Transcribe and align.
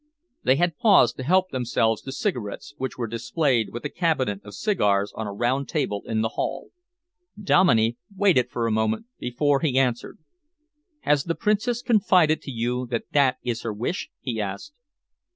They 0.41 0.55
had 0.55 0.79
paused 0.79 1.15
to 1.17 1.23
help 1.23 1.51
themselves 1.51 2.01
to 2.01 2.11
cigarettes, 2.11 2.73
which 2.79 2.97
were 2.97 3.05
displayed 3.05 3.69
with 3.69 3.85
a 3.85 3.89
cabinet 3.89 4.41
of 4.43 4.55
cigars 4.55 5.13
on 5.13 5.27
a 5.27 5.31
round 5.31 5.69
table 5.69 6.01
in 6.07 6.21
the 6.21 6.29
hall. 6.29 6.71
Dominey 7.39 7.97
waited 8.15 8.49
for 8.49 8.65
a 8.65 8.71
moment 8.71 9.05
before 9.19 9.59
he 9.59 9.77
answered. 9.77 10.17
"Has 11.01 11.25
the 11.25 11.35
Princess 11.35 11.83
confided 11.83 12.41
to 12.41 12.49
you 12.51 12.87
that 12.87 13.11
that 13.11 13.37
is 13.43 13.61
her 13.61 13.71
wish?" 13.71 14.09
he 14.19 14.41
asked. 14.41 14.73